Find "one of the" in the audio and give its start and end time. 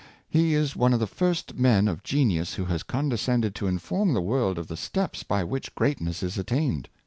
0.75-1.05